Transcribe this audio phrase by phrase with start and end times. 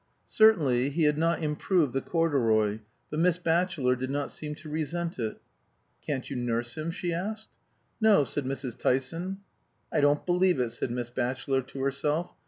[0.31, 2.79] Certainly he had not improved the corduroy,
[3.11, 5.39] but Miss Batchelor did not seem to resent it.
[6.03, 7.49] "Can't you nurse him?" she asked.
[8.01, 8.63] "No," said Mrs.
[8.71, 9.37] Nevill Tyson.
[9.93, 12.33] "I don't believe it," said Miss Batchelor to herself.